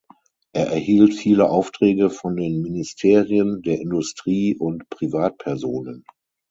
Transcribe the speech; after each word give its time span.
Er 0.53 0.65
erhielt 0.69 1.13
viele 1.13 1.47
Aufträge 1.51 2.09
von 2.09 2.35
den 2.35 2.61
Ministerien, 2.63 3.61
der 3.61 3.79
Industrie 3.79 4.57
und 4.57 4.89
Privatpersonen. 4.89 6.05